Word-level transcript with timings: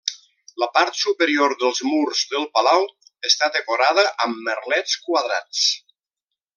La 0.61 0.67
part 0.77 0.95
superior 1.01 1.53
dels 1.63 1.81
murs 1.89 2.23
del 2.33 2.49
palau 2.57 2.87
està 3.31 3.53
decorada 3.59 4.09
amb 4.27 4.43
merlets 4.49 5.01
quadrats. 5.07 5.67